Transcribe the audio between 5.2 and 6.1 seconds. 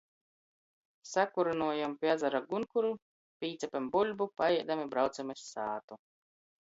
iz sātu.